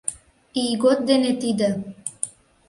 Ийгот 0.63 0.99
дене 1.09 1.31
тиде. 1.41 1.69